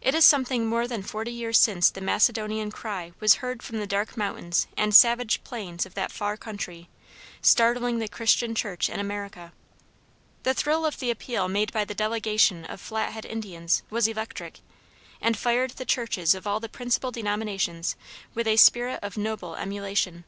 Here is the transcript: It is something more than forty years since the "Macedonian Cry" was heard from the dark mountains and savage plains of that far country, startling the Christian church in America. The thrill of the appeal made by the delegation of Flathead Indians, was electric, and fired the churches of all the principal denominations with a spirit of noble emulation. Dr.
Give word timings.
It 0.00 0.14
is 0.14 0.24
something 0.24 0.64
more 0.64 0.86
than 0.86 1.02
forty 1.02 1.32
years 1.32 1.58
since 1.58 1.90
the 1.90 2.00
"Macedonian 2.00 2.70
Cry" 2.70 3.10
was 3.18 3.42
heard 3.42 3.64
from 3.64 3.80
the 3.80 3.84
dark 3.88 4.16
mountains 4.16 4.68
and 4.76 4.94
savage 4.94 5.42
plains 5.42 5.84
of 5.84 5.94
that 5.94 6.12
far 6.12 6.36
country, 6.36 6.88
startling 7.42 7.98
the 7.98 8.06
Christian 8.06 8.54
church 8.54 8.88
in 8.88 9.00
America. 9.00 9.52
The 10.44 10.54
thrill 10.54 10.86
of 10.86 11.00
the 11.00 11.10
appeal 11.10 11.48
made 11.48 11.72
by 11.72 11.84
the 11.84 11.96
delegation 11.96 12.64
of 12.66 12.80
Flathead 12.80 13.24
Indians, 13.26 13.82
was 13.90 14.06
electric, 14.06 14.60
and 15.20 15.36
fired 15.36 15.72
the 15.72 15.84
churches 15.84 16.36
of 16.36 16.46
all 16.46 16.60
the 16.60 16.68
principal 16.68 17.10
denominations 17.10 17.96
with 18.34 18.46
a 18.46 18.56
spirit 18.56 19.00
of 19.02 19.16
noble 19.16 19.56
emulation. 19.56 20.18
Dr. 20.18 20.24